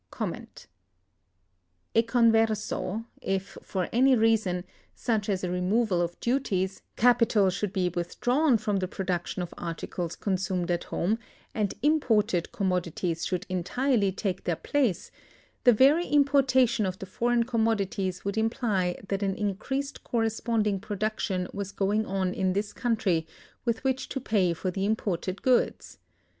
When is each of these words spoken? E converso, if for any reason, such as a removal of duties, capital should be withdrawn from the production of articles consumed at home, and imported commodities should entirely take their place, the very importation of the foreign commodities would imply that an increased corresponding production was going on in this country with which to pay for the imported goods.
E 1.93 2.01
converso, 2.01 3.05
if 3.21 3.55
for 3.61 3.87
any 3.93 4.15
reason, 4.15 4.63
such 4.95 5.29
as 5.29 5.43
a 5.43 5.51
removal 5.51 6.01
of 6.01 6.19
duties, 6.19 6.81
capital 6.95 7.51
should 7.51 7.71
be 7.71 7.87
withdrawn 7.89 8.57
from 8.57 8.77
the 8.77 8.87
production 8.87 9.43
of 9.43 9.53
articles 9.59 10.15
consumed 10.15 10.71
at 10.71 10.85
home, 10.85 11.19
and 11.53 11.75
imported 11.83 12.51
commodities 12.51 13.27
should 13.27 13.45
entirely 13.47 14.11
take 14.11 14.43
their 14.45 14.55
place, 14.55 15.11
the 15.65 15.71
very 15.71 16.07
importation 16.07 16.87
of 16.87 16.97
the 16.97 17.05
foreign 17.05 17.43
commodities 17.43 18.25
would 18.25 18.39
imply 18.39 18.99
that 19.07 19.21
an 19.21 19.35
increased 19.35 20.03
corresponding 20.03 20.79
production 20.79 21.47
was 21.53 21.71
going 21.71 22.07
on 22.07 22.33
in 22.33 22.53
this 22.53 22.73
country 22.73 23.27
with 23.65 23.83
which 23.83 24.09
to 24.09 24.19
pay 24.19 24.51
for 24.51 24.71
the 24.71 24.83
imported 24.83 25.43
goods. 25.43 25.99